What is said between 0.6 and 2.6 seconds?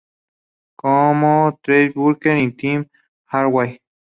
Como Trey Burke y